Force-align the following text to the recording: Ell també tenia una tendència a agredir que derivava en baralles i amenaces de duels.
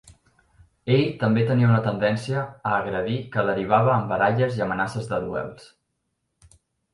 Ell 0.93 1.03
també 1.23 1.43
tenia 1.49 1.67
una 1.71 1.81
tendència 1.87 2.45
a 2.69 2.71
agredir 2.77 3.19
que 3.35 3.45
derivava 3.51 3.93
en 3.99 4.09
baralles 4.13 4.59
i 4.61 4.65
amenaces 4.67 5.13
de 5.13 5.21
duels. 5.29 5.69